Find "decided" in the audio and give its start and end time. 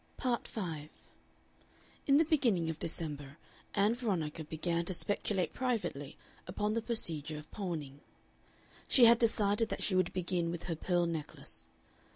9.19-9.69